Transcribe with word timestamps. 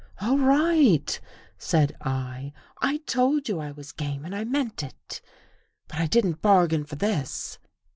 "All 0.19 0.39
right," 0.39 1.19
said 1.59 1.95
I." 2.01 2.53
I 2.81 2.97
told 3.05 3.47
you 3.47 3.59
I 3.59 3.69
was 3.69 3.91
game 3.91 4.25
and 4.25 4.33
I 4.35 4.43
meant 4.43 4.81
it. 4.81 5.21
But 5.87 5.99
I 5.99 6.07
didn't 6.07 6.41
bargain 6.41 6.85
for 6.85 6.95
this." 6.95 7.59